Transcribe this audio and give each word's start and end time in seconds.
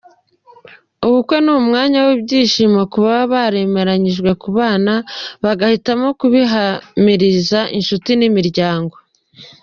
Ubukwe 1.05 1.37
ni 1.45 1.51
umwanya 1.59 1.99
w’ibyishimo 2.07 2.81
ku 2.91 2.97
baba 3.05 3.23
baremeranyije 3.33 4.31
kubana 4.43 4.93
bagahitamo 5.43 6.07
kubihamiriza 6.19 7.59
inshuti 7.77 8.11
n’imiryango. 8.19 8.95